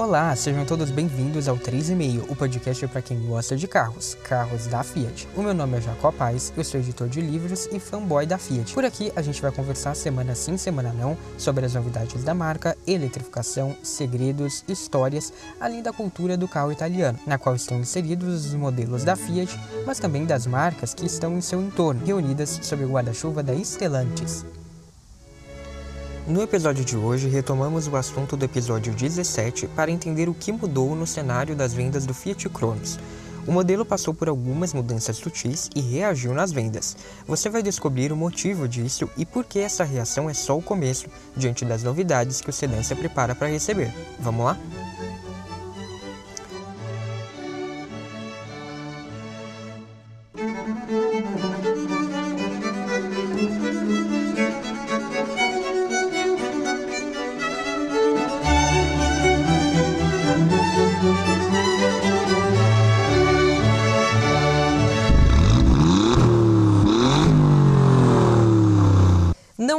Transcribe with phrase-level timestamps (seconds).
[0.00, 4.84] Olá, sejam todos bem-vindos ao 3,5, o podcast para quem gosta de carros, carros da
[4.84, 5.26] Fiat.
[5.34, 8.72] O meu nome é Jacó Paz, eu sou editor de livros e fanboy da Fiat.
[8.74, 12.78] Por aqui a gente vai conversar semana sim, semana não, sobre as novidades da marca,
[12.86, 19.02] eletrificação, segredos, histórias, além da cultura do carro italiano, na qual estão inseridos os modelos
[19.02, 23.42] da Fiat, mas também das marcas que estão em seu entorno, reunidas sob o guarda-chuva
[23.42, 24.46] da Stellantis.
[26.28, 30.94] No episódio de hoje, retomamos o assunto do episódio 17 para entender o que mudou
[30.94, 32.98] no cenário das vendas do Fiat Cronos.
[33.46, 36.98] O modelo passou por algumas mudanças sutis e reagiu nas vendas.
[37.26, 41.06] Você vai descobrir o motivo disso e por que essa reação é só o começo,
[41.34, 43.90] diante das novidades que o sedã se prepara para receber.
[44.20, 44.58] Vamos lá?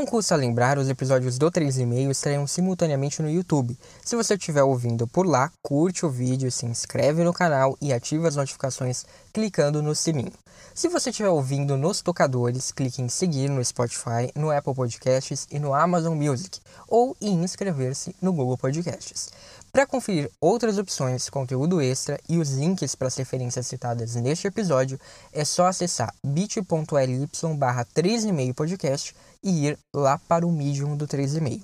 [0.09, 3.77] Custa lembrar, os episódios do 3,5 estreiam simultaneamente no YouTube.
[4.03, 8.27] Se você estiver ouvindo por lá, curte o vídeo, se inscreve no canal e ativa
[8.27, 10.33] as notificações clicando no sininho.
[10.73, 15.59] Se você estiver ouvindo nos tocadores, clique em seguir no Spotify, no Apple Podcasts e
[15.59, 19.29] no Amazon Music, ou em inscrever-se no Google Podcasts.
[19.72, 25.00] Para conferir outras opções, conteúdo extra e os links para as referências citadas neste episódio,
[25.31, 31.62] é só acessar bit.ly barra 3,5 podcast e ir lá para o Medium do 3,5.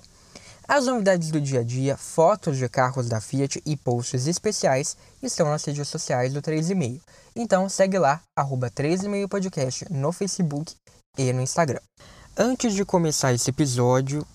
[0.68, 5.48] As novidades do dia a dia, fotos de carros da Fiat e posts especiais estão
[5.48, 7.00] nas redes sociais do 3,5.
[7.34, 10.74] Então segue lá, arroba 3,5 podcast no Facebook
[11.18, 11.80] e no Instagram.
[12.36, 14.26] Antes de começar esse episódio,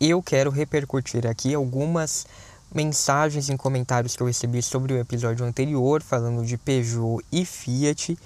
[0.00, 2.26] eu quero repercutir aqui algumas
[2.74, 8.18] mensagens e comentários que eu recebi sobre o episódio anterior, falando de Peugeot e Fiat.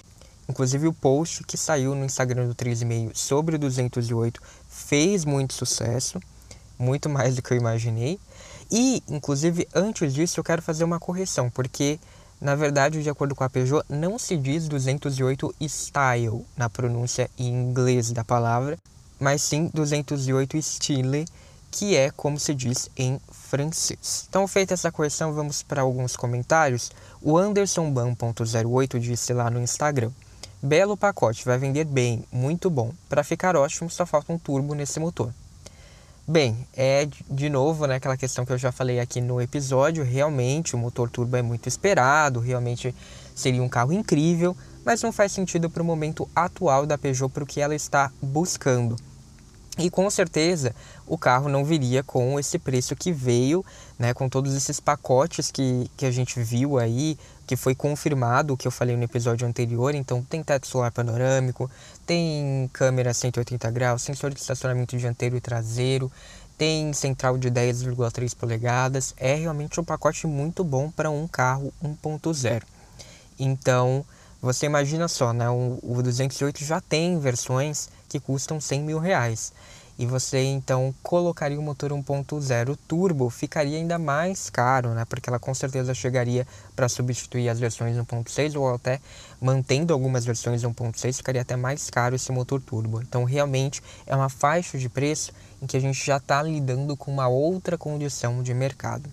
[0.49, 6.19] Inclusive o post que saiu no Instagram do 3,5 sobre o 208 fez muito sucesso,
[6.77, 8.19] muito mais do que eu imaginei.
[8.69, 11.99] E, inclusive, antes disso, eu quero fazer uma correção, porque,
[12.39, 17.49] na verdade, de acordo com a Peugeot, não se diz 208 Style na pronúncia em
[17.49, 18.77] inglês da palavra,
[19.19, 21.25] mas sim 208 Style,
[21.69, 23.19] que é como se diz em
[23.51, 24.25] francês.
[24.29, 26.89] Então, feita essa correção, vamos para alguns comentários.
[27.21, 30.09] O Anderson Ban.08 disse lá no Instagram.
[30.63, 32.93] Belo pacote, vai vender bem, muito bom.
[33.09, 35.33] Para ficar ótimo, só falta um turbo nesse motor.
[36.25, 40.05] Bem, é de novo né, aquela questão que eu já falei aqui no episódio.
[40.05, 42.95] Realmente, o motor turbo é muito esperado, realmente
[43.35, 47.43] seria um carro incrível, mas não faz sentido para o momento atual da Peugeot para
[47.43, 48.95] o que ela está buscando.
[49.77, 50.75] E com certeza
[51.07, 53.65] o carro não viria com esse preço que veio,
[53.97, 57.17] né, com todos esses pacotes que, que a gente viu aí,
[57.47, 59.95] que foi confirmado o que eu falei no episódio anterior.
[59.95, 61.69] Então, tem teto solar panorâmico,
[62.05, 66.11] tem câmera 180 graus, sensor de estacionamento dianteiro e traseiro,
[66.57, 69.13] tem central de 10,3 polegadas.
[69.17, 72.61] É realmente um pacote muito bom para um carro 1.0.
[73.39, 74.05] Então,
[74.41, 79.53] você imagina só, né, o, o 208 já tem versões que custam 100 mil reais.
[79.97, 85.05] E você então colocaria o motor 1.0 turbo, ficaria ainda mais caro, né?
[85.05, 86.45] Porque ela com certeza chegaria
[86.75, 88.99] para substituir as versões 1.6 ou até
[89.39, 93.01] mantendo algumas versões 1.6, ficaria até mais caro esse motor turbo.
[93.01, 97.11] Então realmente é uma faixa de preço em que a gente já está lidando com
[97.11, 99.09] uma outra condição de mercado.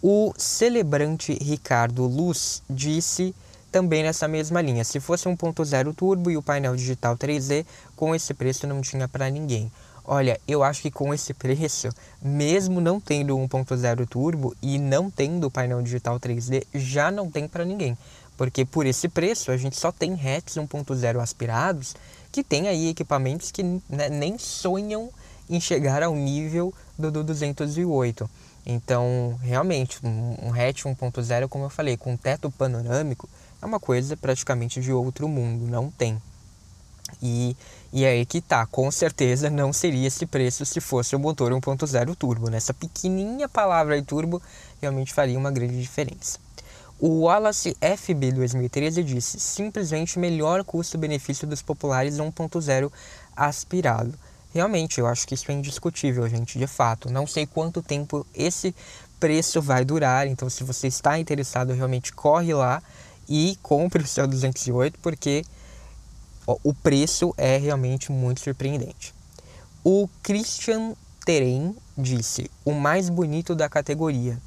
[0.00, 3.34] O celebrante Ricardo Luz disse
[3.72, 4.84] também nessa mesma linha.
[4.84, 7.64] Se fosse 1.0 turbo e o painel digital 3D,
[7.96, 9.72] com esse preço não tinha para ninguém.
[10.04, 11.88] Olha, eu acho que com esse preço,
[12.20, 17.64] mesmo não tendo 1.0 turbo e não tendo painel digital 3D, já não tem para
[17.64, 17.96] ninguém.
[18.36, 21.94] Porque por esse preço a gente só tem hatches 1.0 aspirados
[22.30, 25.08] que tem aí equipamentos que né, nem sonham
[25.48, 28.28] em chegar ao nível do, do 208.
[28.64, 33.28] Então, realmente, um hatch 1.0, como eu falei, com teto panorâmico,
[33.62, 36.20] é uma coisa praticamente de outro mundo, não tem.
[37.22, 37.56] E,
[37.92, 41.52] e é aí que tá, com certeza não seria esse preço se fosse o motor
[41.52, 42.50] 1.0 turbo.
[42.50, 42.56] Né?
[42.56, 44.42] Essa pequenininha palavra aí turbo
[44.80, 46.40] realmente faria uma grande diferença.
[46.98, 52.90] O Wallace FB 2013 disse: simplesmente melhor custo-benefício dos populares 1.0
[53.36, 54.14] aspirado.
[54.54, 57.10] Realmente, eu acho que isso é indiscutível, gente, de fato.
[57.10, 58.74] Não sei quanto tempo esse
[59.18, 62.82] preço vai durar, então se você está interessado, realmente corre lá
[63.28, 65.44] e compre o seu 208 porque
[66.46, 69.14] ó, o preço é realmente muito surpreendente.
[69.84, 74.38] O Christian Terem disse: o mais bonito da categoria.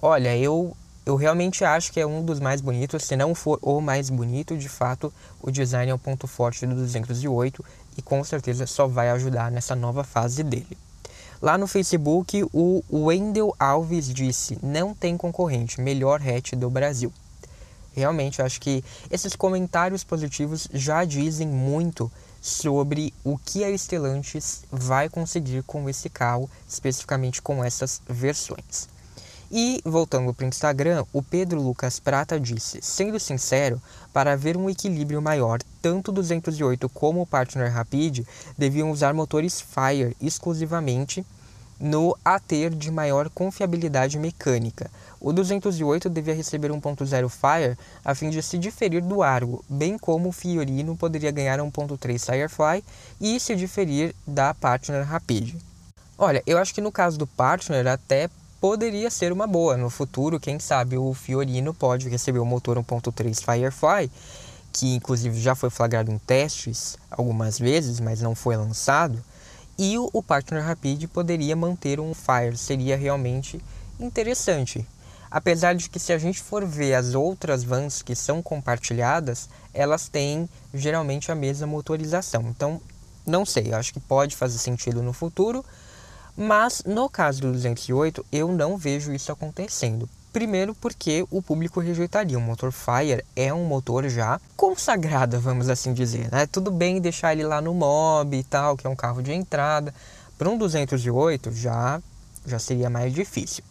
[0.00, 3.80] Olha, eu eu realmente acho que é um dos mais bonitos, se não for o
[3.80, 7.64] mais bonito, de fato, o design é um ponto forte do 208
[7.98, 10.78] e com certeza só vai ajudar nessa nova fase dele.
[11.40, 17.12] Lá no Facebook, o Wendel Alves disse: não tem concorrente, melhor hatch do Brasil.
[17.94, 22.10] Realmente, eu acho que esses comentários positivos já dizem muito
[22.40, 28.88] sobre o que a Stellantis vai conseguir com esse carro, especificamente com essas versões.
[29.54, 33.80] E voltando para o Instagram, o Pedro Lucas Prata disse: sendo sincero,
[34.10, 39.60] para haver um equilíbrio maior, tanto o 208 como o Partner Rapid deviam usar motores
[39.60, 41.24] Fire exclusivamente
[41.82, 44.88] no a ter de maior confiabilidade mecânica.
[45.20, 50.28] O 208 devia receber 1.0 Fire a fim de se diferir do Argo, bem como
[50.28, 52.84] o Fiorino poderia ganhar 1.3 Firefly
[53.20, 55.56] e se diferir da Partner Rapid.
[56.16, 58.30] Olha, eu acho que no caso do Partner até
[58.60, 59.76] poderia ser uma boa.
[59.76, 64.08] No futuro, quem sabe o Fiorino pode receber o motor 1.3 Firefly,
[64.72, 69.18] que inclusive já foi flagrado em testes algumas vezes, mas não foi lançado.
[69.84, 73.60] E o Partner Rapid poderia manter um Fire, seria realmente
[73.98, 74.86] interessante.
[75.28, 80.08] Apesar de que se a gente for ver as outras vans que são compartilhadas, elas
[80.08, 82.42] têm geralmente a mesma motorização.
[82.42, 82.80] Então,
[83.26, 85.64] não sei, acho que pode fazer sentido no futuro,
[86.36, 90.08] mas no caso do 208, eu não vejo isso acontecendo.
[90.32, 92.38] Primeiro porque o público rejeitaria.
[92.38, 96.30] O motor Fire é um motor já consagrado, vamos assim dizer.
[96.32, 96.46] Né?
[96.46, 99.94] Tudo bem deixar ele lá no Mob e tal, que é um carro de entrada.
[100.38, 102.00] Para um 208 já,
[102.46, 103.62] já seria mais difícil.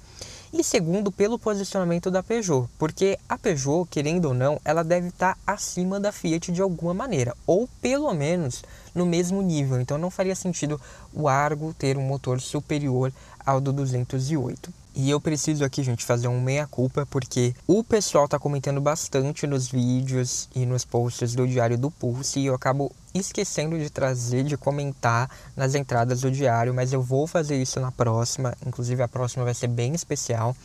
[0.53, 5.37] E segundo, pelo posicionamento da Peugeot, porque a Peugeot, querendo ou não, ela deve estar
[5.47, 8.61] acima da Fiat de alguma maneira, ou pelo menos
[8.93, 9.79] no mesmo nível.
[9.79, 10.79] Então não faria sentido
[11.13, 13.11] o Argo ter um motor superior
[13.45, 14.80] ao do 208.
[14.93, 19.67] E eu preciso aqui, gente, fazer um meia-culpa, porque o pessoal tá comentando bastante nos
[19.67, 24.57] vídeos e nos posts do Diário do Pulse e eu acabo esquecendo de trazer, de
[24.57, 29.45] comentar nas entradas do diário, mas eu vou fazer isso na próxima, inclusive a próxima
[29.45, 30.55] vai ser bem especial.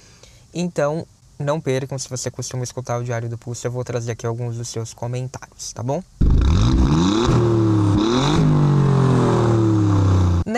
[0.52, 1.06] Então,
[1.38, 4.56] não percam, se você costuma escutar o Diário do Pulse, eu vou trazer aqui alguns
[4.56, 6.02] dos seus comentários, tá bom?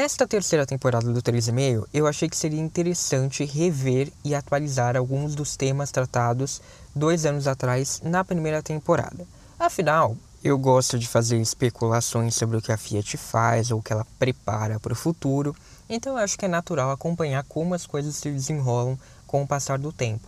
[0.09, 5.55] Nesta terceira temporada do 3,5, eu achei que seria interessante rever e atualizar alguns dos
[5.55, 6.63] temas tratados
[6.97, 9.27] dois anos atrás na primeira temporada.
[9.59, 13.93] Afinal, eu gosto de fazer especulações sobre o que a Fiat faz ou o que
[13.93, 15.55] ela prepara para o futuro,
[15.91, 19.79] então eu acho que é natural acompanhar como as coisas se desenrolam com o passar
[19.79, 20.27] do tempo.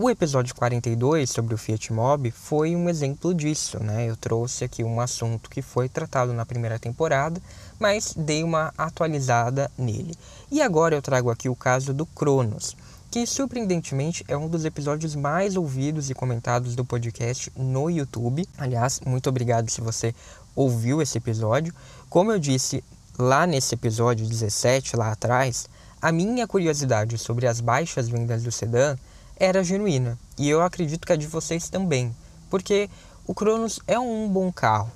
[0.00, 4.08] O episódio 42 sobre o Fiat Mobi foi um exemplo disso, né?
[4.08, 7.42] Eu trouxe aqui um assunto que foi tratado na primeira temporada,
[7.80, 10.14] mas dei uma atualizada nele.
[10.52, 12.76] E agora eu trago aqui o caso do Cronos,
[13.10, 18.48] que surpreendentemente é um dos episódios mais ouvidos e comentados do podcast no YouTube.
[18.56, 20.14] Aliás, muito obrigado se você
[20.54, 21.74] ouviu esse episódio.
[22.08, 22.84] Como eu disse
[23.18, 25.68] lá nesse episódio 17, lá atrás,
[26.00, 28.96] a minha curiosidade sobre as baixas vendas do sedã
[29.38, 32.14] era genuína, e eu acredito que a de vocês também,
[32.50, 32.90] porque
[33.26, 34.90] o Cronos é um bom carro,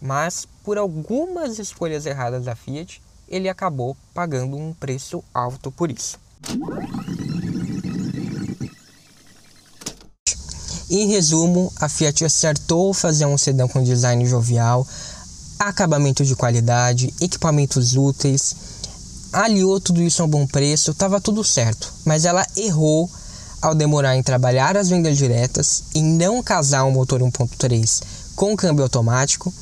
[0.00, 6.18] mas por algumas escolhas erradas da Fiat, ele acabou pagando um preço alto por isso.
[10.90, 14.86] Em resumo, a Fiat acertou fazer um sedã com design jovial,
[15.58, 18.56] acabamento de qualidade, equipamentos úteis,
[19.32, 23.10] aliou tudo isso a um bom preço, estava tudo certo, mas ela errou
[23.60, 28.02] ao demorar em trabalhar as vendas diretas, em não casar um motor 1.3
[28.34, 29.52] com câmbio automático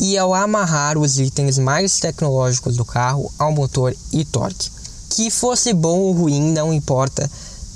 [0.00, 4.70] e ao amarrar os itens mais tecnológicos do carro ao motor e torque.
[5.10, 7.30] Que fosse bom ou ruim, não importa,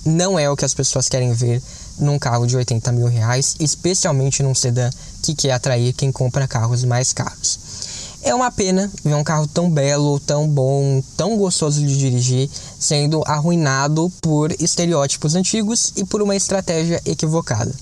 [0.04, 1.62] não é o que as pessoas querem ver
[1.98, 4.88] num carro de 80 mil reais, especialmente num sedã
[5.22, 7.58] que quer atrair quem compra carros mais caros.
[8.22, 12.48] É uma pena ver um carro tão belo, tão bom, tão gostoso de dirigir
[12.78, 17.74] sendo arruinado por estereótipos antigos e por uma estratégia equivocada.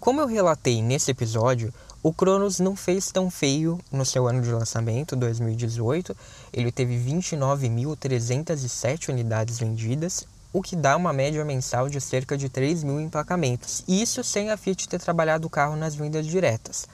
[0.00, 4.52] Como eu relatei nesse episódio, o Cronos não fez tão feio no seu ano de
[4.52, 6.16] lançamento, 2018.
[6.52, 10.24] Ele teve 29.307 unidades vendidas,
[10.56, 13.84] o que dá uma média mensal de cerca de 3 mil emplacamentos.
[13.86, 16.88] Isso sem a Fiat ter trabalhado o carro nas vendas diretas.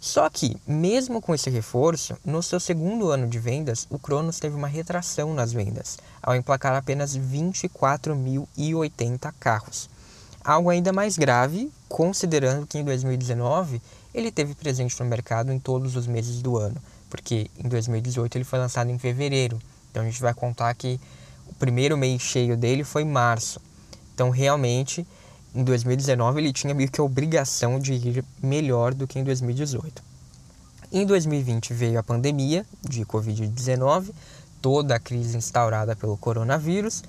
[0.00, 4.56] Só que, mesmo com esse reforço, no seu segundo ano de vendas, o Cronos teve
[4.56, 9.88] uma retração nas vendas, ao emplacar apenas 24.080 carros.
[10.42, 13.80] Algo ainda mais grave, considerando que em 2019
[14.12, 18.42] ele teve presente no mercado em todos os meses do ano, porque em 2018 ele
[18.42, 19.60] foi lançado em fevereiro,
[19.92, 20.98] Então a gente vai contar que
[21.58, 23.60] primeiro mês cheio dele foi março.
[24.14, 25.06] Então realmente
[25.54, 30.02] em 2019 ele tinha meio que a obrigação de ir melhor do que em 2018.
[30.92, 34.10] Em 2020 veio a pandemia de Covid-19,
[34.60, 37.02] toda a crise instaurada pelo coronavírus,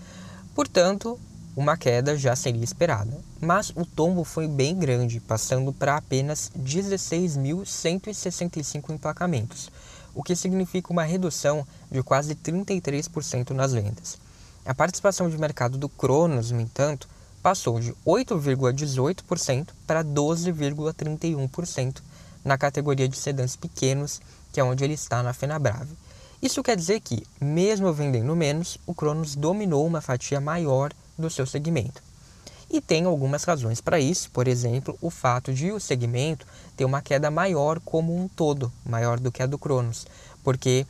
[0.56, 1.20] portanto,
[1.58, 3.20] uma queda já seria esperada.
[3.42, 9.70] Mas o tombo foi bem grande, passando para apenas 16.165 emplacamentos,
[10.16, 14.18] o que significa uma redução de quase 33% nas vendas.
[14.68, 17.08] A participação de mercado do Cronos, no entanto,
[17.42, 22.02] passou de 8,18% para 12,31%
[22.44, 24.20] na categoria de sedãs pequenos,
[24.52, 25.96] que é onde ele está na Fenabrave.
[26.42, 31.46] Isso quer dizer que, mesmo vendendo menos, o Cronos dominou uma fatia maior do seu
[31.46, 32.04] segmento.
[32.70, 36.46] E tem algumas razões para isso, por exemplo, o fato de o segmento
[36.76, 40.06] ter uma queda maior como um todo, maior do que a do Cronos,
[40.44, 40.86] porque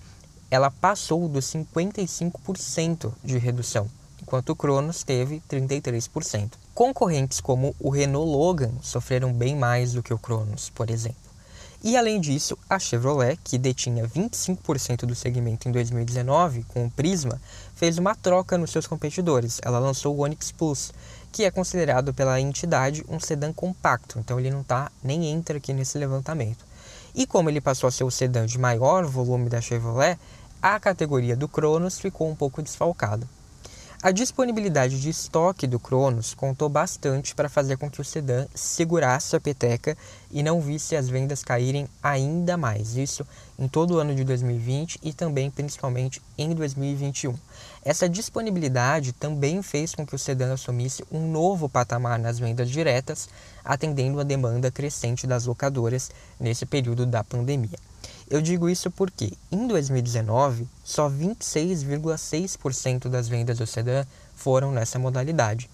[0.49, 3.89] ela passou dos 55% de redução
[4.27, 6.51] enquanto o Cronos teve 33%.
[6.75, 11.15] Concorrentes como o Renault Logan sofreram bem mais do que o Cronos, por exemplo.
[11.81, 17.39] E além disso, a Chevrolet, que detinha 25% do segmento em 2019 com o Prisma,
[17.75, 19.61] fez uma troca nos seus competidores.
[19.63, 20.91] Ela lançou o Onix Plus,
[21.31, 25.71] que é considerado pela entidade um sedã compacto, então ele não tá nem entra aqui
[25.71, 26.65] nesse levantamento.
[27.15, 30.19] E como ele passou a ser o sedã de maior volume da Chevrolet,
[30.61, 33.27] a categoria do Cronos ficou um pouco desfalcada.
[34.01, 39.35] A disponibilidade de estoque do Cronos contou bastante para fazer com que o sedã segurasse
[39.35, 39.97] a peteca
[40.29, 43.25] e não visse as vendas caírem ainda mais, isso
[43.57, 47.33] em todo o ano de 2020 e também principalmente em 2021.
[47.83, 53.27] Essa disponibilidade também fez com que o sedã assumisse um novo patamar nas vendas diretas,
[53.65, 57.79] atendendo a demanda crescente das locadoras nesse período da pandemia.
[58.29, 64.05] Eu digo isso porque em 2019 só 26,6% das vendas do sedã
[64.35, 65.69] foram nessa modalidade.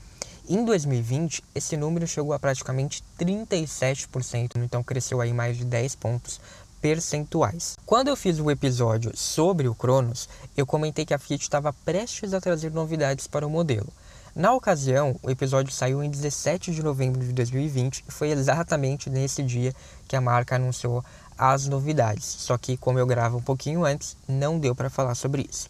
[0.47, 6.39] Em 2020, esse número chegou a praticamente 37%, então cresceu aí mais de 10 pontos
[6.79, 7.75] percentuais.
[7.87, 12.35] Quando eu fiz o episódio sobre o Cronos, eu comentei que a Fiat estava prestes
[12.35, 13.91] a trazer novidades para o modelo.
[14.35, 19.43] Na ocasião, o episódio saiu em 17 de novembro de 2020 e foi exatamente nesse
[19.43, 19.73] dia
[20.07, 21.05] que a marca anunciou
[21.37, 22.25] as novidades.
[22.25, 25.69] Só que, como eu gravo um pouquinho antes, não deu para falar sobre isso.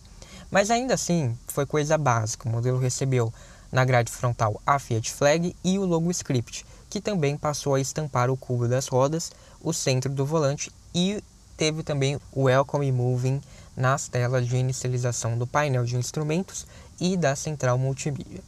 [0.49, 2.47] Mas ainda assim, foi coisa básica.
[2.47, 3.33] O modelo recebeu
[3.71, 8.29] na grade frontal a Fiat Flag e o logo script, que também passou a estampar
[8.29, 11.23] o cubo das rodas, o centro do volante e
[11.57, 13.41] teve também o Welcome Moving
[13.75, 16.67] nas telas de inicialização do painel de instrumentos
[16.99, 18.41] e da central multimídia.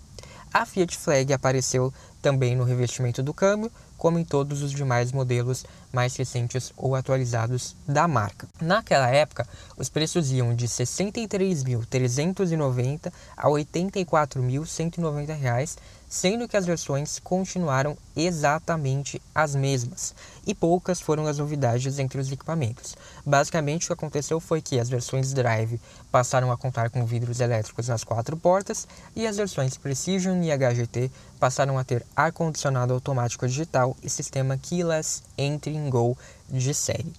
[0.54, 5.66] A Fiat Flag apareceu também no revestimento do câmbio, como em todos os demais modelos
[5.96, 8.48] mais recentes ou atualizados da marca.
[8.62, 9.48] Naquela época,
[9.78, 19.22] os preços iam de R$ 63.390 a R$ 84.190 sendo que as versões continuaram exatamente
[19.34, 20.14] as mesmas,
[20.48, 22.96] e poucas foram as novidades entre os equipamentos.
[23.26, 25.80] Basicamente, o que aconteceu foi que as versões Drive
[26.12, 31.12] passaram a contar com vidros elétricos nas quatro portas, e as versões Precision e HGT
[31.40, 36.18] passaram a ter ar-condicionado automático digital e sistema Keyless Entry and Go
[36.50, 37.14] de série.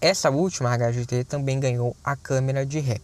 [0.00, 3.00] Essa última HGT também ganhou a câmera de ré.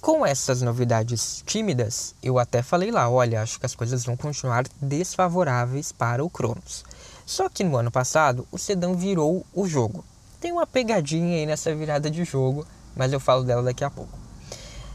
[0.00, 4.64] Com essas novidades tímidas, eu até falei lá, olha, acho que as coisas vão continuar
[4.80, 6.84] desfavoráveis para o Cronos.
[7.24, 10.04] Só que no ano passado, o sedã virou o jogo.
[10.40, 14.16] Tem uma pegadinha aí nessa virada de jogo, mas eu falo dela daqui a pouco.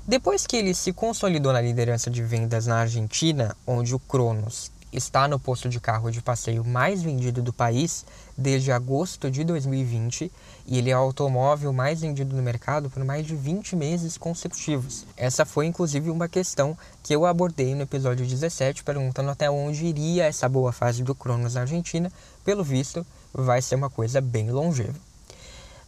[0.07, 5.27] Depois que ele se consolidou na liderança de vendas na Argentina, onde o Cronos está
[5.27, 8.05] no posto de carro de passeio mais vendido do país
[8.37, 10.31] desde agosto de 2020
[10.65, 15.05] e ele é o automóvel mais vendido no mercado por mais de 20 meses consecutivos.
[15.15, 20.25] Essa foi inclusive uma questão que eu abordei no episódio 17, perguntando até onde iria
[20.25, 22.11] essa boa fase do Cronos na Argentina.
[22.43, 25.10] Pelo visto, vai ser uma coisa bem longeva.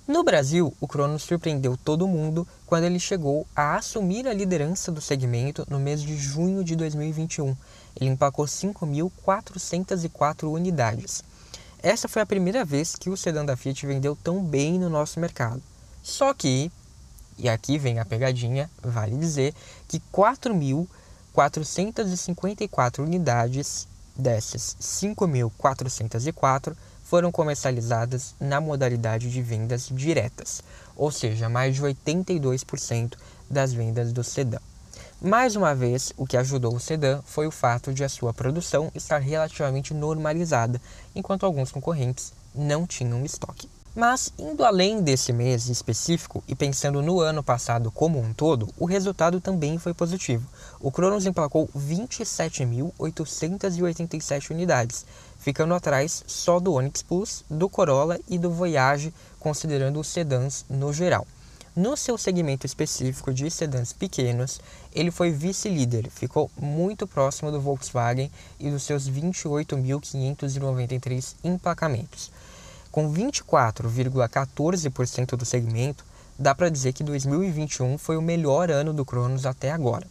[0.06, 5.00] No Brasil, o Cronos surpreendeu todo mundo quando ele chegou a assumir a liderança do
[5.00, 7.56] segmento no mês de junho de 2021.
[7.96, 11.24] Ele empacou 5.404 unidades.
[11.82, 15.22] Essa foi a primeira vez que o sedã da Fiat vendeu tão bem no nosso
[15.22, 15.64] mercado.
[16.02, 16.70] Só que,
[17.38, 19.54] e aqui vem a pegadinha, vale dizer
[19.88, 26.76] que 4.454 unidades dessas 5.404
[27.14, 30.64] foram comercializadas na modalidade de vendas diretas,
[30.96, 33.14] ou seja, mais de 82%
[33.48, 34.58] das vendas do sedã.
[35.22, 38.92] Mais uma vez, o que ajudou o sedã foi o fato de a sua produção
[38.96, 40.82] estar relativamente normalizada,
[41.14, 43.70] enquanto alguns concorrentes não tinham estoque.
[43.96, 48.86] Mas, indo além desse mês específico e pensando no ano passado como um todo, o
[48.86, 50.50] resultado também foi positivo.
[50.80, 55.06] O Cronos emplacou 27.887 unidades,
[55.44, 60.94] ficando atrás só do Onix Plus, do Corolla e do Voyage, considerando os sedãs no
[60.94, 61.28] geral.
[61.76, 64.62] No seu segmento específico de sedãs pequenos,
[64.94, 72.32] ele foi vice-líder, ficou muito próximo do Volkswagen e dos seus 28.593 emplacamentos.
[72.90, 76.06] Com 24,14% do segmento,
[76.40, 80.08] dá para dizer que 2021 foi o melhor ano do Cronos até agora.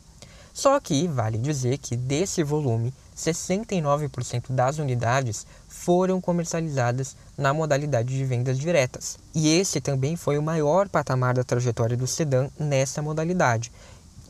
[0.52, 8.24] Só que vale dizer que desse volume, 69% das unidades foram comercializadas na modalidade de
[8.24, 9.18] vendas diretas.
[9.34, 13.72] E esse também foi o maior patamar da trajetória do sedã nessa modalidade,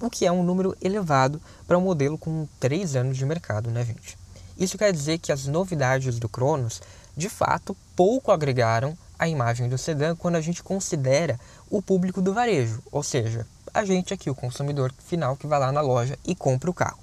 [0.01, 3.85] o que é um número elevado para um modelo com 3 anos de mercado, né,
[3.85, 4.19] gente?
[4.59, 6.81] Isso quer dizer que as novidades do Cronos
[7.17, 11.39] de fato, pouco agregaram à imagem do sedã quando a gente considera
[11.71, 15.71] o público do varejo, ou seja, a gente aqui, o consumidor final que vai lá
[15.71, 17.02] na loja e compra o carro.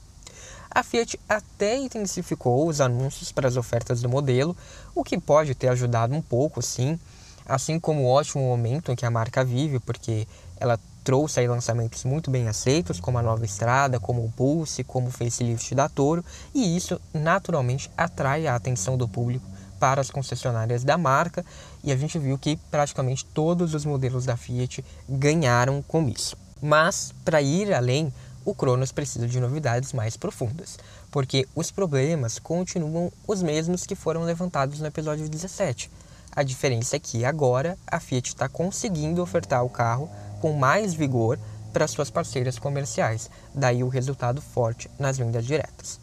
[0.71, 4.55] A Fiat até intensificou os anúncios para as ofertas do modelo,
[4.93, 6.99] o que pode ter ajudado um pouco, sim,
[7.45, 10.27] assim como o ótimo momento em que a marca vive, porque
[10.59, 15.07] ela trouxe aí lançamentos muito bem aceitos, como a nova Estrada, como o Pulse, como
[15.07, 16.23] o facelift da Toro,
[16.53, 19.45] e isso naturalmente atrai a atenção do público
[19.79, 21.43] para as concessionárias da marca
[21.83, 26.37] e a gente viu que praticamente todos os modelos da Fiat ganharam com isso.
[26.61, 28.13] Mas, para ir além,
[28.45, 30.77] o Cronos precisa de novidades mais profundas,
[31.11, 35.89] porque os problemas continuam os mesmos que foram levantados no episódio 17.
[36.31, 41.37] A diferença é que agora a Fiat está conseguindo ofertar o carro com mais vigor
[41.73, 45.99] para suas parceiras comerciais, daí o resultado forte nas vendas diretas.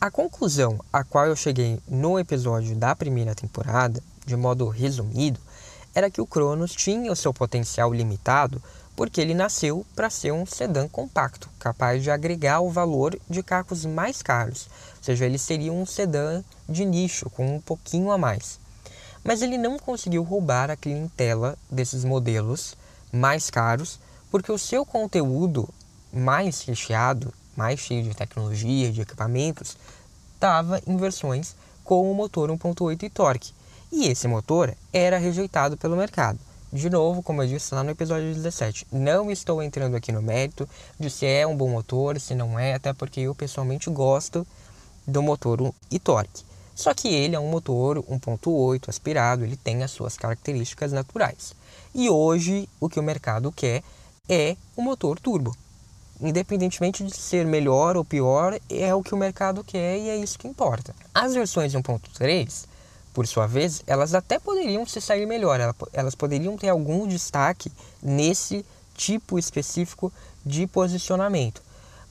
[0.00, 5.40] A conclusão a qual eu cheguei no episódio da primeira temporada, de modo resumido,
[5.94, 8.60] era que o Cronos tinha o seu potencial limitado
[8.96, 13.84] porque ele nasceu para ser um sedã compacto, capaz de agregar o valor de carros
[13.84, 18.58] mais caros, ou seja, ele seria um sedã de nicho com um pouquinho a mais.
[19.22, 22.76] Mas ele não conseguiu roubar a clientela desses modelos
[23.12, 23.98] mais caros
[24.30, 25.68] porque o seu conteúdo
[26.12, 29.76] mais recheado mais cheio de tecnologia, de equipamentos,
[30.34, 33.52] estava em versões com o motor 1.8 e torque.
[33.92, 36.38] E esse motor era rejeitado pelo mercado.
[36.74, 40.68] De novo, como eu disse lá no episódio 17, não estou entrando aqui no mérito
[40.98, 44.44] de se é um bom motor, se não é, até porque eu pessoalmente gosto
[45.06, 46.42] do motor e torque.
[46.74, 51.54] Só que ele é um motor 1.8 aspirado, ele tem as suas características naturais.
[51.94, 53.84] E hoje o que o mercado quer
[54.28, 55.56] é o motor turbo
[56.20, 60.38] independentemente de ser melhor ou pior, é o que o mercado quer e é isso
[60.38, 60.94] que importa.
[61.12, 62.66] As versões 1.3,
[63.14, 65.58] por sua vez, elas até poderiam se sair melhor,
[65.92, 67.72] elas poderiam ter algum destaque
[68.02, 70.12] nesse tipo específico
[70.44, 71.62] de posicionamento,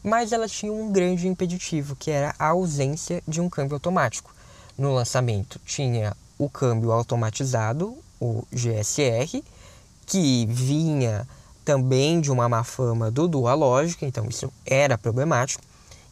[0.02, 4.34] mas elas tinham um grande impeditivo, que era a ausência de um câmbio automático.
[4.78, 9.44] No lançamento tinha o câmbio automatizado, o GSR,
[10.06, 11.28] que vinha
[11.66, 15.64] também de uma má fama do Dualogic, então isso era problemático.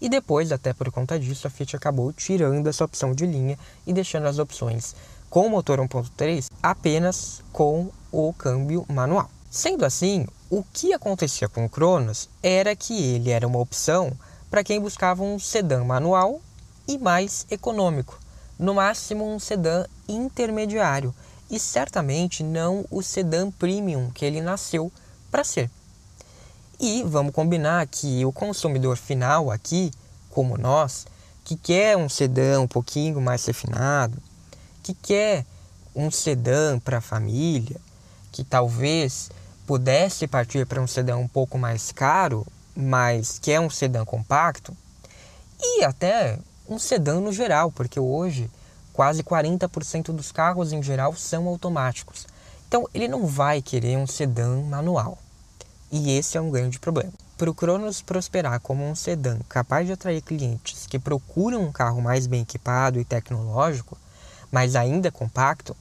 [0.02, 3.94] E depois, até por conta disso, a Fiat acabou tirando essa opção de linha e
[3.94, 4.96] deixando as opções
[5.30, 9.30] com motor 1.3 apenas com o câmbio manual.
[9.50, 14.12] Sendo assim, o que acontecia com o Cronos era que ele era uma opção
[14.50, 16.42] para quem buscava um sedã manual
[16.88, 18.20] e mais econômico,
[18.58, 21.14] no máximo um sedã intermediário,
[21.50, 24.92] e certamente não o sedã premium que ele nasceu
[25.30, 25.70] para ser.
[26.84, 29.92] E vamos combinar que o consumidor final aqui,
[30.32, 31.06] como nós,
[31.46, 34.18] que quer um sedã um pouquinho mais refinado,
[34.82, 35.46] que quer
[35.96, 37.80] um sedã para a família,
[38.32, 39.30] que talvez
[39.68, 44.76] pudesse partir para um sedã um pouco mais caro, mas quer um sedã compacto,
[45.62, 48.50] e até um sedã no geral, porque hoje
[48.92, 52.26] quase 40% dos carros em geral são automáticos.
[52.68, 55.20] Então ele não vai querer um sedã manual.
[55.92, 57.12] E esse é um grande problema.
[57.38, 62.02] Para o Cronos prosperar como um sedã capaz de atrair clientes que procuram um carro
[62.02, 63.98] mais bem equipado e tecnológico,
[64.50, 65.76] mas ainda compacto,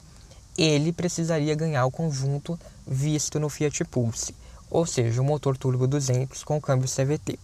[0.57, 4.35] ele precisaria ganhar o conjunto visto no Fiat Pulse,
[4.69, 7.39] ou seja, o motor turbo 200 com câmbio CVT.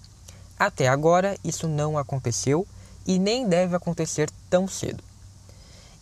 [0.60, 2.68] Até agora, isso não aconteceu
[3.06, 5.02] e nem deve acontecer tão cedo.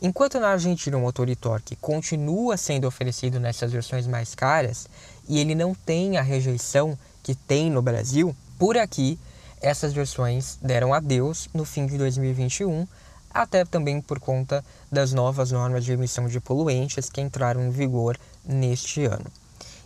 [0.02, 4.88] Enquanto na Argentina o motor e torque continua sendo oferecido nessas versões mais caras
[5.28, 9.20] e ele não tem a rejeição que tem no Brasil, por aqui
[9.62, 12.88] essas versões deram adeus no fim de 2021,
[13.34, 18.18] até também por conta das novas normas de emissão de poluentes que entraram em vigor
[18.46, 19.26] neste ano.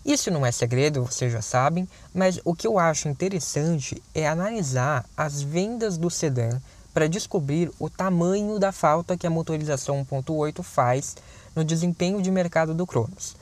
[0.06, 5.06] Isso não é segredo, vocês já sabem, mas o que eu acho interessante é analisar
[5.15, 6.49] as vendas do sedã
[6.93, 11.15] para descobrir o tamanho da falta que a motorização 1.8 faz
[11.56, 13.36] no desempenho de mercado do Cronos.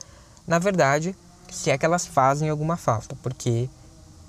[0.46, 1.16] Na verdade,
[1.50, 3.68] se é que elas fazem alguma falta, porque,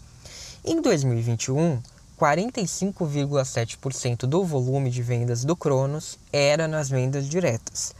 [0.64, 1.81] Em 2021,
[2.18, 7.94] 45,7% do volume de vendas do Cronos era nas vendas diretas.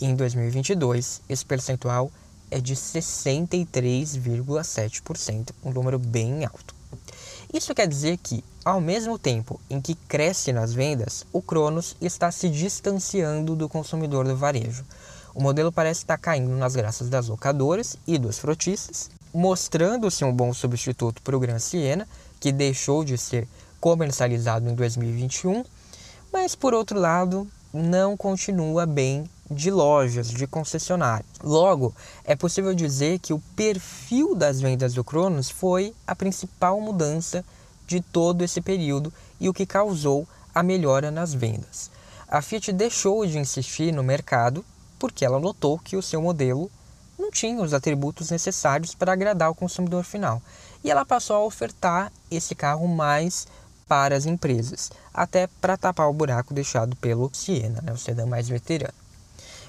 [0.00, 2.10] Em 2022, esse percentual
[2.50, 6.74] é de 63,7%, um número bem alto.
[7.52, 12.32] Isso quer dizer que, ao mesmo tempo em que cresce nas vendas, o Cronos está
[12.32, 14.86] se distanciando do consumidor do varejo.
[15.34, 20.54] O modelo parece estar caindo nas graças das locadoras e dos frotistas, mostrando-se um bom
[20.54, 22.08] substituto para o Gran Siena,
[22.40, 23.46] que deixou de ser
[23.78, 25.62] comercializado em 2021,
[26.32, 31.30] mas por outro lado, não continua bem de lojas, de concessionários.
[31.42, 37.44] Logo, é possível dizer que o perfil das vendas do Cronos foi a principal mudança
[37.86, 41.90] de todo esse período e o que causou a melhora nas vendas.
[42.28, 44.64] A Fiat deixou de insistir no mercado
[44.98, 46.70] porque ela notou que o seu modelo
[47.18, 50.40] não tinha os atributos necessários para agradar o consumidor final.
[50.82, 53.46] E ela passou a ofertar esse carro mais
[53.86, 58.48] para as empresas, até para tapar o buraco deixado pelo Siena, né, o sedã mais
[58.48, 58.94] veterano.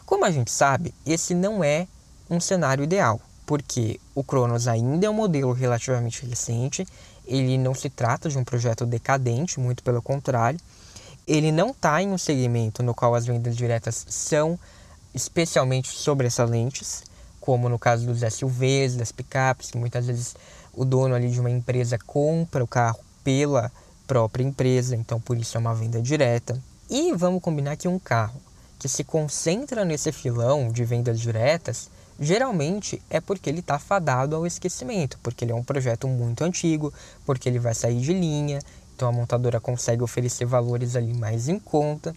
[0.06, 1.88] Como a gente sabe, esse não é
[2.30, 6.88] um cenário ideal, porque o Cronos ainda é um modelo relativamente recente,
[7.26, 10.60] ele não se trata de um projeto decadente, muito pelo contrário,
[11.28, 14.60] ele não está em um segmento no qual as vendas diretas são
[15.14, 17.04] especialmente sobressalentes,
[17.40, 20.36] como no caso dos SUVs, das picapes, que muitas vezes
[20.74, 23.72] o dono ali de uma empresa compra o carro pela
[24.08, 26.62] própria empresa, então por isso é uma venda direta.
[26.90, 28.40] E vamos combinar que um carro
[28.78, 34.46] que se concentra nesse filão de vendas diretas, geralmente é porque ele está fadado ao
[34.46, 36.94] esquecimento, porque ele é um projeto muito antigo,
[37.26, 38.60] porque ele vai sair de linha,
[38.96, 42.16] então a montadora consegue oferecer valores ali mais em conta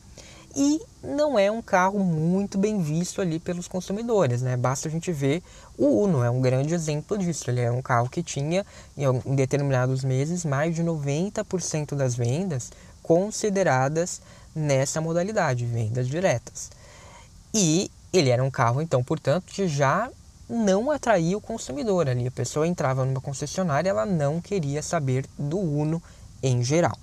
[0.57, 4.57] e não é um carro muito bem visto ali pelos consumidores, né?
[4.57, 5.43] Basta a gente ver
[5.77, 7.51] o Uno, é um grande exemplo disso.
[7.51, 8.65] Ele é um carro que tinha
[8.97, 12.71] em determinados meses mais de 90% das vendas
[13.03, 14.23] consideradas
[14.55, 16.71] nessa modalidade, vendas diretas.
[17.53, 20.09] E ele era um carro, então, portanto, que já
[20.49, 22.27] não atraía o consumidor ali.
[22.27, 26.01] A pessoa entrava numa concessionária, ela não queria saber do Uno
[26.43, 26.97] em geral.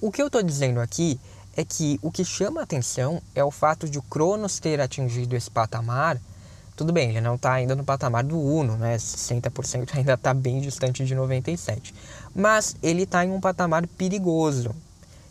[0.00, 1.18] O que eu estou dizendo aqui
[1.56, 5.36] é que o que chama a atenção é o fato de o Cronos ter atingido
[5.36, 6.20] esse patamar.
[6.76, 8.96] Tudo bem, ele não está ainda no patamar do Uno, né?
[8.96, 11.92] 60% ainda está bem distante de 97%.
[12.34, 14.74] Mas ele está em um patamar perigoso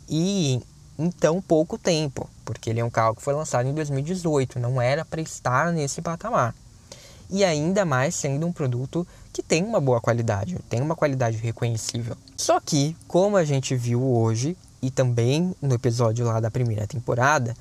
[0.08, 0.62] e
[0.98, 4.82] em tão pouco tempo, porque ele é um carro que foi lançado em 2018, não
[4.82, 6.56] era para estar nesse patamar.
[7.30, 12.16] E ainda mais sendo um produto que tem uma boa qualidade, tem uma qualidade reconhecível.
[12.38, 17.56] Só que, como a gente viu hoje, e também no episódio lá da primeira temporada,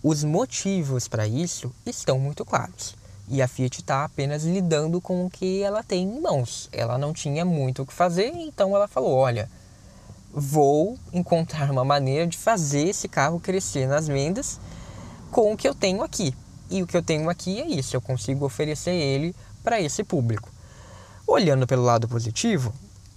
[0.00, 2.94] os motivos para isso estão muito claros.
[3.28, 6.68] E a Fiat está apenas lidando com o que ela tem em mãos.
[6.72, 9.50] Ela não tinha muito o que fazer, então ela falou: olha,
[10.32, 14.60] vou encontrar uma maneira de fazer esse carro crescer nas vendas
[15.32, 16.32] com o que eu tenho aqui.
[16.70, 20.48] E o que eu tenho aqui é isso, eu consigo oferecer ele para esse público.
[21.26, 22.72] Olhando pelo lado positivo,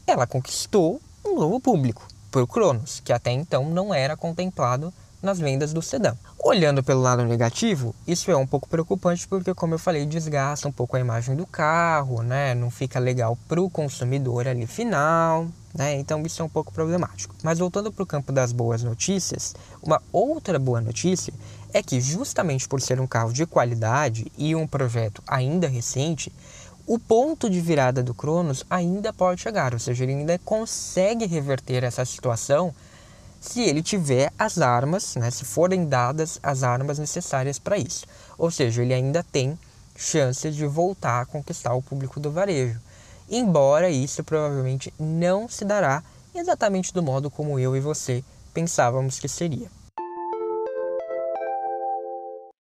[0.07, 4.91] ela conquistou um novo público por Cronos, que até então não era contemplado
[5.21, 6.15] nas vendas do sedã.
[6.43, 10.71] Olhando pelo lado negativo, isso é um pouco preocupante porque, como eu falei, desgasta um
[10.71, 12.55] pouco a imagem do carro, né?
[12.55, 15.93] Não fica legal para o consumidor ali final, né?
[15.93, 17.35] Então isso é um pouco problemático.
[17.43, 21.31] Mas voltando para o campo das boas notícias, uma outra boa notícia
[21.71, 26.33] é que justamente por ser um carro de qualidade e um projeto ainda recente,
[26.85, 31.83] o ponto de virada do Cronos ainda pode chegar, ou seja, ele ainda consegue reverter
[31.83, 32.73] essa situação
[33.39, 38.05] se ele tiver as armas, né, se forem dadas as armas necessárias para isso.
[38.37, 39.57] Ou seja, ele ainda tem
[39.95, 42.79] chances de voltar a conquistar o público do varejo.
[43.29, 46.03] Embora isso provavelmente não se dará
[46.35, 49.82] exatamente do modo como eu e você pensávamos que seria.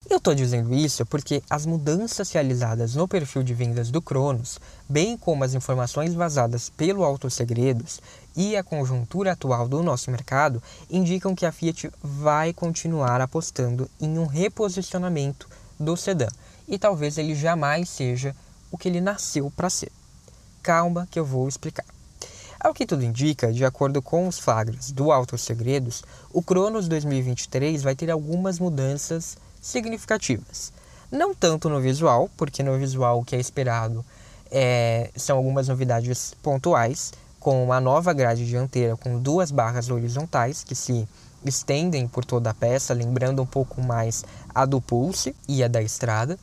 [0.08, 5.18] Eu estou dizendo isso porque as mudanças realizadas no perfil de vendas do Cronos, bem
[5.18, 8.00] como as informações vazadas pelo Autosegredos
[8.36, 14.16] e a conjuntura atual do nosso mercado, indicam que a Fiat vai continuar apostando em
[14.16, 16.28] um reposicionamento do sedã
[16.68, 18.34] e talvez ele jamais seja
[18.70, 19.90] o que ele nasceu para ser.
[20.62, 21.84] Calma que eu vou explicar.
[22.60, 27.96] Ao que tudo indica, de acordo com os flagras do Autosegredos, o Cronos 2023 vai
[27.96, 30.72] ter algumas mudanças significativas.
[31.10, 34.04] Não tanto no visual, porque no visual o que é esperado
[34.50, 40.74] é, são algumas novidades pontuais, como uma nova grade dianteira com duas barras horizontais que
[40.74, 41.06] se
[41.44, 44.24] estendem por toda a peça, lembrando um pouco mais
[44.54, 46.38] a do Pulse e a da Estrada,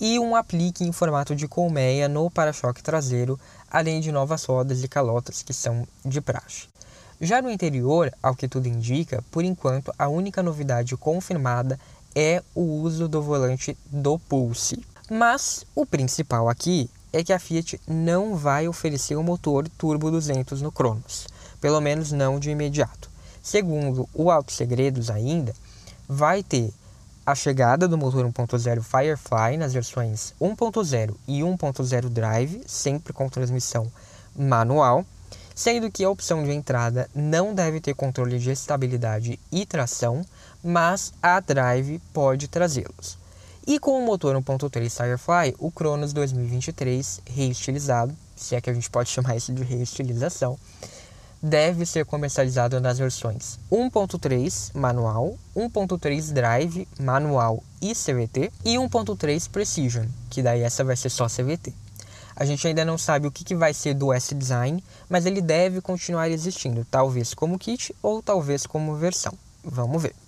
[0.00, 3.38] e um aplique em formato de colmeia no para-choque traseiro,
[3.70, 6.72] além de novas rodas e calotas que são de praxe.
[7.20, 11.78] Já no interior, ao que tudo indica, por enquanto a única novidade confirmada
[12.14, 14.84] é o uso do volante do Pulse.
[15.10, 20.62] Mas o principal aqui é que a Fiat não vai oferecer o motor turbo 200
[20.62, 21.26] no Cronos,
[21.60, 23.10] pelo menos não de imediato.
[23.42, 25.52] Segundo o Auto Segredos ainda,
[26.08, 26.72] vai ter
[27.24, 33.90] a chegada do motor 1.0 Firefly nas versões 1.0 e 1.0 Drive, sempre com transmissão
[34.34, 35.04] manual,
[35.54, 40.24] sendo que a opção de entrada não deve ter controle de estabilidade e tração,
[40.62, 43.18] mas a Drive pode trazê-los.
[43.66, 48.90] E com o motor 1.3 Firefly, o Cronos 2023 reestilizado, se é que a gente
[48.90, 50.58] pode chamar isso de reestilização,
[51.42, 60.06] deve ser comercializado nas versões 1.3 manual, 1.3 Drive manual e CVT e 1.3 Precision,
[60.30, 61.72] que daí essa vai ser só CVT.
[62.34, 65.80] A gente ainda não sabe o que, que vai ser do S-Design, mas ele deve
[65.80, 69.32] continuar existindo, talvez como kit ou talvez como versão.
[69.62, 70.21] Vamos ver.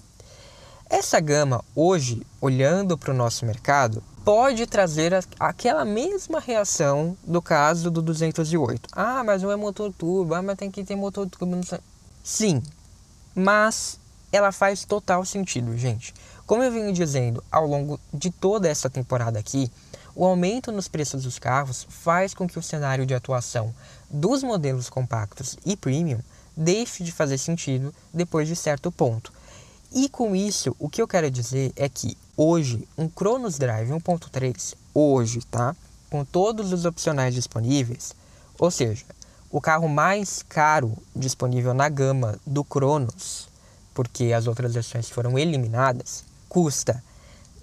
[0.89, 7.91] Essa gama, hoje, olhando para o nosso mercado, pode trazer aquela mesma reação do caso
[7.91, 8.91] do 208.
[8.93, 11.61] Ah, mas não é motor turbo, ah, mas tem que ter motor turbo.
[12.23, 12.63] Sim,
[13.35, 13.99] mas
[14.31, 16.15] ela faz total sentido, gente.
[16.47, 19.71] Como eu venho dizendo ao longo de toda essa temporada aqui,
[20.15, 23.75] o aumento nos preços dos carros faz com que o cenário de atuação
[24.11, 26.21] dos modelos compactos e premium
[26.57, 29.33] deixe de fazer sentido depois de certo ponto.
[29.97, 34.75] E com isso, o que eu quero dizer é que hoje, um Cronos Drive 1.3,
[34.93, 35.77] hoje, tá?
[36.11, 38.13] Com todos os opcionais disponíveis,
[38.59, 39.05] ou seja,
[39.53, 43.49] o carro mais caro disponível na gama do Cronos,
[43.95, 47.01] porque as outras versões foram eliminadas, custa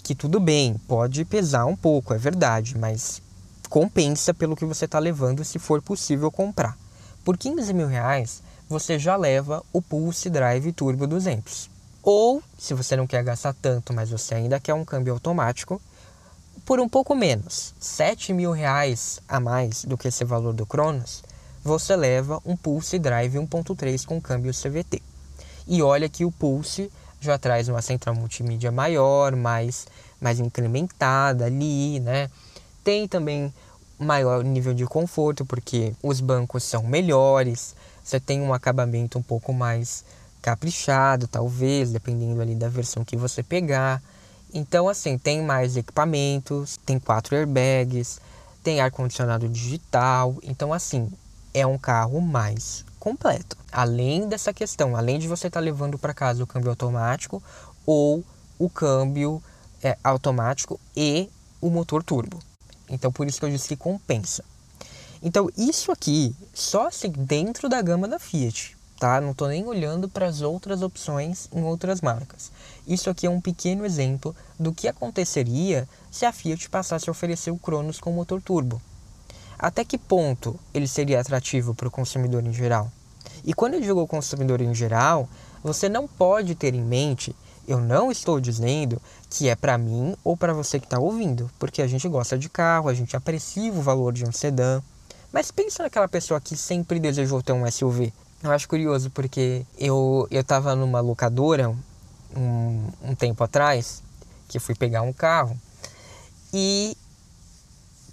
[0.02, 3.22] que tudo bem, pode pesar um pouco, é verdade, mas
[3.68, 6.76] compensa pelo que você está levando se for possível comprar.
[7.24, 12.96] Por 15 mil reais, você já leva o Pulse Drive Turbo 200 ou, se você
[12.96, 15.80] não quer gastar tanto, mas você ainda quer um câmbio automático,
[16.64, 21.22] por um pouco menos, 7 mil reais a mais do que esse valor do Cronos,
[21.62, 25.02] você leva um Pulse Drive 1.3 com câmbio CVT.
[25.66, 29.86] E olha que o Pulse já traz uma central multimídia maior, mais,
[30.20, 32.30] mais incrementada ali, né?
[32.84, 33.52] Tem também
[33.98, 39.52] maior nível de conforto, porque os bancos são melhores, você tem um acabamento um pouco
[39.52, 40.04] mais
[40.48, 44.02] caprichado, talvez, dependendo ali da versão que você pegar.
[44.52, 48.18] Então, assim, tem mais equipamentos, tem quatro airbags,
[48.62, 50.36] tem ar-condicionado digital.
[50.42, 51.12] Então, assim,
[51.52, 53.58] é um carro mais completo.
[53.70, 57.42] Além dessa questão, além de você estar tá levando para casa o câmbio automático
[57.84, 58.24] ou
[58.58, 59.42] o câmbio
[59.82, 61.28] é, automático e
[61.60, 62.38] o motor turbo.
[62.88, 64.42] Então, por isso que eu disse que compensa.
[65.22, 69.20] Então, isso aqui só assim, dentro da gama da Fiat tá?
[69.20, 72.50] Não estou nem olhando para as outras opções em outras marcas.
[72.86, 77.50] Isso aqui é um pequeno exemplo do que aconteceria se a Fiat passasse a oferecer
[77.50, 78.82] o Cronos com motor turbo.
[79.58, 82.90] Até que ponto ele seria atrativo para o consumidor em geral?
[83.44, 85.28] E quando eu digo consumidor em geral,
[85.62, 87.34] você não pode ter em mente,
[87.66, 91.82] eu não estou dizendo que é para mim ou para você que está ouvindo, porque
[91.82, 94.82] a gente gosta de carro, a gente aprecia o valor de um sedã.
[95.32, 98.12] Mas pensa naquela pessoa que sempre desejou ter um SUV.
[98.42, 101.74] Eu acho curioso porque eu, eu tava numa locadora
[102.36, 104.02] um, um tempo atrás,
[104.48, 105.58] que fui pegar um carro,
[106.52, 106.96] e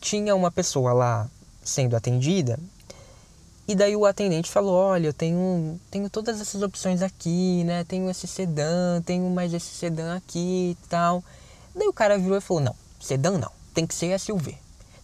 [0.01, 1.29] tinha uma pessoa lá
[1.63, 2.59] sendo atendida
[3.67, 7.83] e daí o atendente falou: Olha, eu tenho, tenho todas essas opções aqui, né?
[7.83, 11.23] Tenho esse sedã, tenho mais esse sedã aqui e tal.
[11.73, 14.55] Daí o cara virou e falou: Não, sedã não, tem que ser SUV.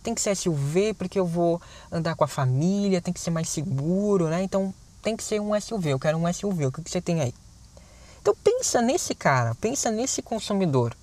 [0.03, 1.59] Tem que ser SUV porque eu vou
[1.91, 4.43] andar com a família, tem que ser mais seguro, né?
[4.43, 7.21] Então tem que ser um SUV, eu quero um SUV, o que, que você tem
[7.21, 7.33] aí?
[8.21, 10.95] Então pensa nesse cara, pensa nesse consumidor.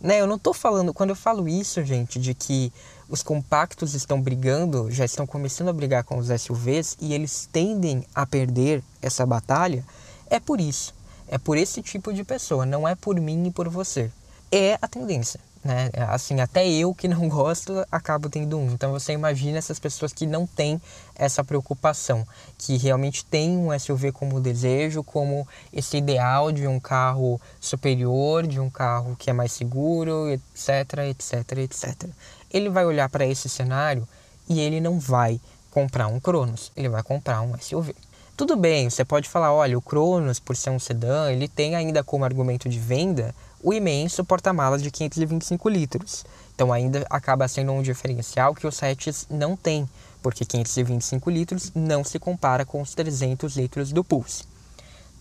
[0.00, 2.72] Né, eu não estou falando, quando eu falo isso, gente, de que
[3.08, 8.04] os compactos estão brigando, já estão começando a brigar com os SUVs e eles tendem
[8.14, 9.84] a perder essa batalha,
[10.28, 10.94] é por isso.
[11.28, 14.10] É por esse tipo de pessoa, não é por mim e por você.
[14.50, 15.38] É a tendência.
[15.64, 15.90] Né?
[16.08, 18.72] Assim, até eu que não gosto acabo tendo um.
[18.72, 20.80] Então você imagina essas pessoas que não têm
[21.14, 22.26] essa preocupação,
[22.58, 28.58] que realmente têm um SUV como desejo, como esse ideal de um carro superior, de
[28.58, 32.10] um carro que é mais seguro, etc, etc, etc.
[32.50, 34.06] Ele vai olhar para esse cenário
[34.48, 37.94] e ele não vai comprar um Cronos, ele vai comprar um SUV.
[38.36, 42.02] Tudo bem, você pode falar, olha, o Cronos, por ser um sedã, ele tem ainda
[42.02, 46.24] como argumento de venda o imenso porta-malas de 525 litros.
[46.54, 49.88] Então ainda acaba sendo um diferencial que os hatches não têm,
[50.22, 54.44] porque 525 litros não se compara com os 300 litros do Pulse.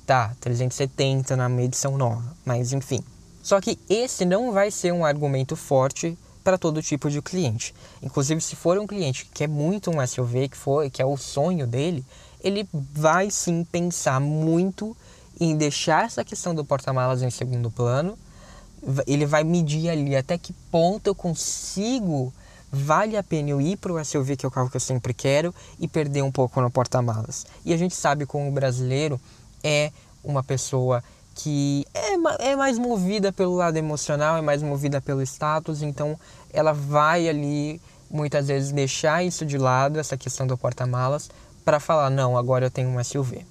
[0.06, 3.04] Tá, 370 na medição nova, mas enfim.
[3.42, 7.74] Só que esse não vai ser um argumento forte para todo tipo de cliente.
[8.02, 11.18] Inclusive, se for um cliente que quer muito um SUV, que, for, que é o
[11.18, 12.04] sonho dele,
[12.44, 14.98] ele vai sim pensar muito
[15.40, 18.18] em deixar essa questão do porta-malas em segundo plano
[19.06, 22.34] ele vai medir ali até que ponto eu consigo,
[22.72, 25.14] vale a pena eu ir para o SUV, que é o carro que eu sempre
[25.14, 27.46] quero, e perder um pouco no porta-malas.
[27.66, 29.20] E a gente sabe como o brasileiro
[29.64, 29.92] é
[30.24, 31.04] uma pessoa
[31.36, 36.20] que é, é mais movida pelo lado emocional, é mais movida pelo status, então
[36.52, 41.30] ela vai ali muitas vezes deixar isso de lado, essa questão do porta-malas,
[41.64, 43.46] para falar: não, agora eu tenho um SUV.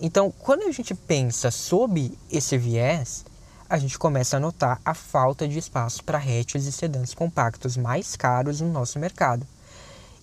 [0.00, 3.24] Então, quando a gente pensa sob esse viés,
[3.68, 8.14] a gente começa a notar a falta de espaço para hatches e sedãs compactos mais
[8.16, 9.46] caros no nosso mercado.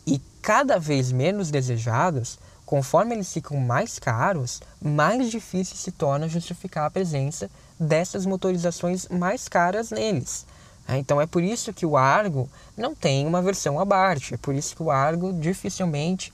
[0.07, 6.85] E cada vez menos desejados, conforme eles ficam mais caros, mais difícil se torna justificar
[6.85, 10.45] a presença dessas motorizações mais caras neles.
[10.87, 14.53] É, então é por isso que o Argo não tem uma versão abaixo, é por
[14.53, 16.33] isso que o Argo dificilmente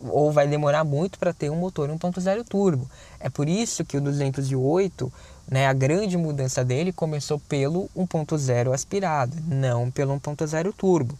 [0.00, 2.88] ou vai demorar muito para ter um motor 1.0 turbo.
[3.20, 5.12] É por isso que o 208,
[5.48, 11.18] né, a grande mudança dele começou pelo 1.0 aspirado, não pelo 1.0 turbo.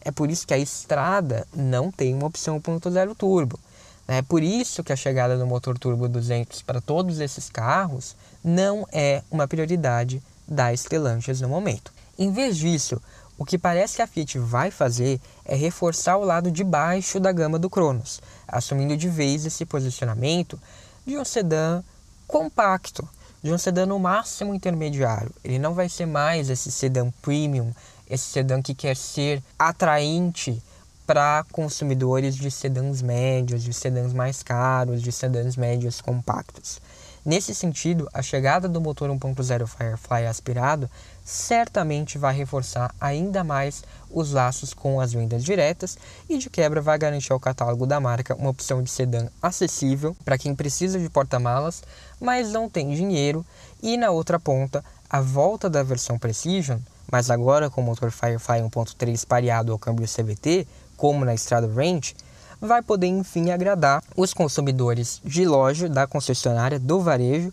[0.00, 3.58] É por isso que a estrada não tem uma opção 1.0 turbo.
[4.06, 8.86] É por isso que a chegada do motor turbo 200 para todos esses carros não
[8.92, 11.90] é uma prioridade da Stellantis no momento.
[12.18, 13.00] Em vez disso,
[13.36, 17.32] o que parece que a Fiat vai fazer é reforçar o lado de baixo da
[17.32, 20.58] gama do Cronos, assumindo de vez esse posicionamento
[21.04, 21.82] de um sedã
[22.26, 23.06] compacto,
[23.42, 25.32] de um sedã no máximo intermediário.
[25.42, 27.72] Ele não vai ser mais esse sedã premium,
[28.08, 30.62] esse sedã que quer ser atraente
[31.06, 36.80] para consumidores de sedãs médios, de sedãs mais caros, de sedãs médios compactos.
[37.24, 40.90] Nesse sentido, a chegada do motor 1.0 Firefly aspirado
[41.24, 45.96] certamente vai reforçar ainda mais os laços com as vendas diretas
[46.28, 50.36] e de quebra vai garantir ao catálogo da marca uma opção de sedã acessível para
[50.36, 51.82] quem precisa de porta-malas,
[52.20, 53.44] mas não tem dinheiro,
[53.82, 56.78] e na outra ponta, a volta da versão Precision,
[57.10, 62.14] mas agora com motor Firefly 1.3 pareado ao câmbio CVT, como na Estrada Range,
[62.60, 67.52] vai poder enfim agradar os consumidores de loja da concessionária do varejo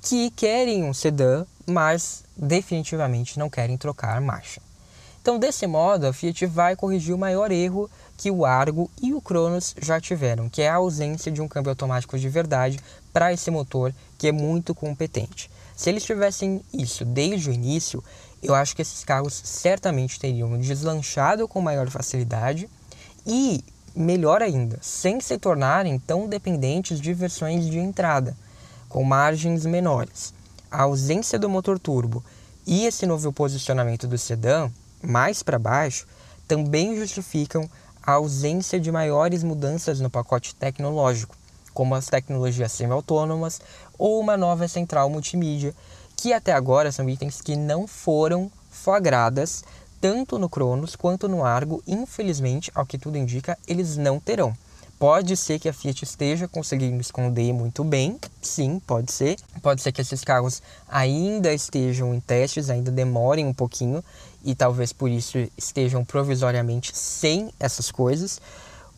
[0.00, 4.60] que querem um sedã, mas definitivamente não querem trocar marcha.
[5.20, 9.20] Então, desse modo, a Fiat vai corrigir o maior erro que o Argo e o
[9.20, 12.80] Cronos já tiveram, que é a ausência de um câmbio automático de verdade
[13.12, 15.48] para esse motor que é muito competente.
[15.76, 18.02] Se eles tivessem isso desde o início,
[18.42, 22.68] eu acho que esses carros certamente teriam deslanchado com maior facilidade
[23.24, 23.64] e
[23.94, 28.36] melhor ainda, sem se tornarem tão dependentes de versões de entrada,
[28.88, 30.32] com margens menores.
[30.70, 32.24] A ausência do motor turbo
[32.66, 34.70] e esse novo posicionamento do sedã,
[35.02, 36.06] mais para baixo,
[36.46, 37.68] também justificam
[38.02, 41.36] a ausência de maiores mudanças no pacote tecnológico,
[41.72, 43.60] como as tecnologias semi-autônomas
[43.98, 45.74] ou uma nova central multimídia,
[46.16, 49.64] que até agora são itens que não foram flagradas
[50.02, 51.80] tanto no Cronos quanto no Argo.
[51.86, 54.52] Infelizmente, ao que tudo indica, eles não terão.
[54.98, 59.36] Pode ser que a Fiat esteja conseguindo esconder muito bem, sim, pode ser.
[59.62, 64.02] Pode ser que esses carros ainda estejam em testes, ainda demorem um pouquinho
[64.44, 68.40] e talvez por isso estejam provisoriamente sem essas coisas.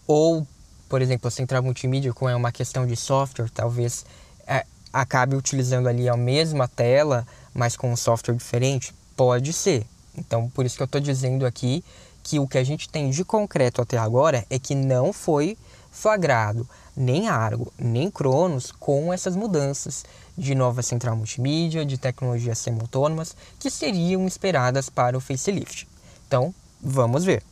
[0.07, 0.47] Ou,
[0.89, 4.05] por exemplo, a central multimídia, como é uma questão de software, talvez
[4.47, 8.95] é, acabe utilizando ali a mesma tela, mas com um software diferente.
[9.17, 9.87] Pode ser.
[10.17, 11.85] Então, por isso que eu estou dizendo aqui
[12.23, 15.59] que o que a gente tem de concreto até agora é que não foi
[15.91, 20.05] flagrado nem Argo, nem Cronos com essas mudanças
[20.37, 25.89] de nova central multimídia, de tecnologias semi-autônomas que seriam esperadas para o facelift.
[26.27, 27.43] Então, vamos ver.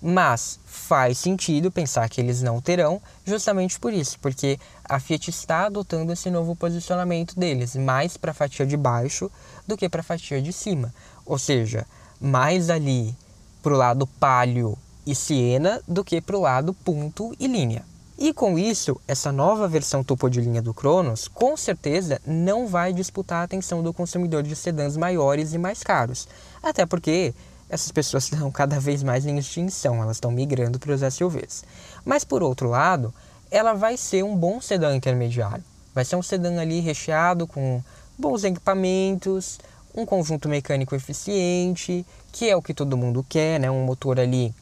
[0.00, 5.66] Mas faz sentido pensar que eles não terão, justamente por isso, porque a Fiat está
[5.66, 9.30] adotando esse novo posicionamento deles, mais para a fatia de baixo
[9.66, 10.92] do que para a fatia de cima.
[11.24, 11.86] Ou seja,
[12.20, 13.14] mais ali
[13.62, 17.84] para o lado palio e Siena do que para o lado ponto e linha.
[18.18, 22.92] E com isso, essa nova versão topo de linha do Cronos com certeza não vai
[22.92, 26.26] disputar a atenção do consumidor de sedãs maiores e mais caros.
[26.62, 27.34] Até porque
[27.68, 31.62] essas pessoas estão cada vez mais em extinção, elas estão migrando para os SUVs.
[32.04, 33.12] Mas por outro lado,
[33.50, 35.64] ela vai ser um bom sedã intermediário.
[35.94, 37.82] Vai ser um sedã ali recheado com
[38.18, 39.58] bons equipamentos,
[39.96, 43.70] um conjunto mecânico eficiente, que é o que todo mundo quer, né?
[43.70, 44.54] Um motor ali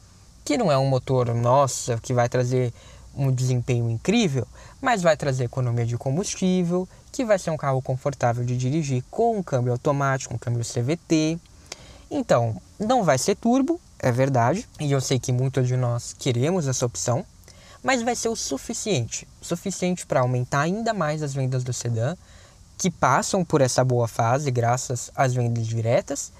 [0.45, 2.71] que não é um motor, nossa, que vai trazer
[3.15, 4.47] um desempenho incrível,
[4.81, 9.37] mas vai trazer economia de combustível, que vai ser um carro confortável de dirigir com
[9.37, 11.39] um câmbio automático, um câmbio CVT.
[12.11, 16.67] Então, não vai ser turbo, é verdade, e eu sei que muitos de nós queremos
[16.67, 17.25] essa opção,
[17.81, 22.15] mas vai ser o suficiente, suficiente para aumentar ainda mais as vendas do sedã,
[22.77, 26.31] que passam por essa boa fase graças às vendas diretas,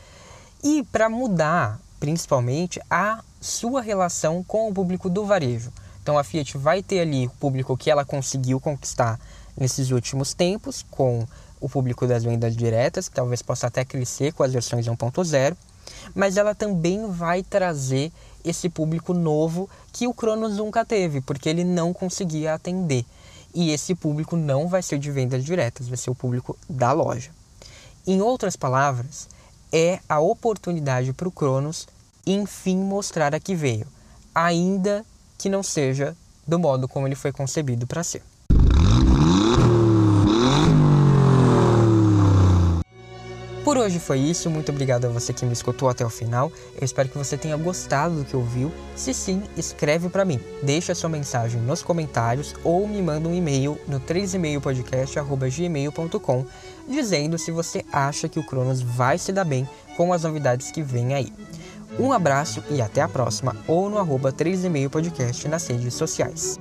[0.64, 5.72] e para mudar principalmente a sua relação com o público do varejo.
[6.02, 9.20] Então a Fiat vai ter ali o público que ela conseguiu conquistar
[9.58, 11.26] nesses últimos tempos, com
[11.60, 15.56] o público das vendas diretas, que talvez possa até crescer com as versões 1.0,
[16.14, 18.12] mas ela também vai trazer
[18.44, 23.06] esse público novo que o Cronos nunca teve, porque ele não conseguia atender.
[23.56, 27.32] E esse público não vai ser de vendas diretas, vai ser o público da loja.
[28.06, 29.30] Em outras palavras,
[29.72, 31.88] é a oportunidade para o Cronos
[32.28, 33.88] enfim mostrar a que veio,
[34.34, 35.06] ainda
[35.38, 38.22] que não seja do modo como ele foi concebido para ser.
[43.66, 46.52] Por hoje foi isso, muito obrigado a você que me escutou até o final.
[46.80, 48.72] Eu espero que você tenha gostado do que ouviu.
[48.96, 50.40] Se sim, escreve para mim.
[50.62, 56.46] Deixa sua mensagem nos comentários ou me manda um e-mail no 3emailpodcast@gmail.com
[56.88, 60.84] dizendo se você acha que o Cronos vai se dar bem com as novidades que
[60.84, 61.34] vem aí.
[61.98, 66.60] Um abraço e até a próxima, ou no arroba 3,5 podcast nas redes sociais.